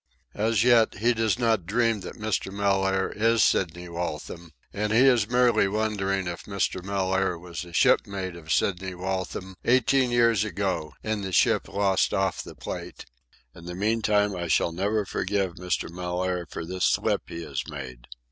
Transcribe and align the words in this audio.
As 0.33 0.63
yet, 0.63 0.95
he 0.95 1.13
does 1.13 1.37
not 1.37 1.67
dream 1.67 1.99
that 1.99 2.15
Mr. 2.15 2.51
Mellaire 2.51 3.11
is 3.11 3.43
Sidney 3.43 3.87
Waltham, 3.87 4.51
and 4.73 4.91
he 4.91 5.01
is 5.01 5.29
merely 5.29 5.67
wondering 5.67 6.25
if 6.25 6.45
Mr. 6.45 6.83
Mellaire 6.83 7.37
was 7.37 7.63
a 7.63 7.71
ship 7.71 8.07
mate 8.07 8.35
of 8.35 8.51
Sidney 8.51 8.95
Waltham 8.95 9.53
eighteen 9.63 10.09
years 10.09 10.43
ago 10.43 10.95
in 11.03 11.21
the 11.21 11.31
ship 11.31 11.67
lost 11.67 12.15
off 12.15 12.41
the 12.43 12.55
Plate. 12.55 13.05
In 13.53 13.65
the 13.65 13.75
meantime, 13.75 14.35
I 14.35 14.47
shall 14.47 14.71
never 14.71 15.05
forgive 15.05 15.53
Mr. 15.57 15.87
Mellaire 15.87 16.47
for 16.49 16.65
this 16.65 16.85
slip 16.85 17.21
he 17.29 17.43
has 17.43 17.61
made. 17.69 18.07